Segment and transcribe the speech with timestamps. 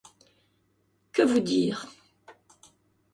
[1.11, 1.85] Que vous dire?